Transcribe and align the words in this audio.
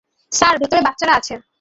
Sir, 0.31 0.55
ভেতরে 0.57 0.81
বাচ্চারা 0.81 1.13
আছে। 1.15 1.33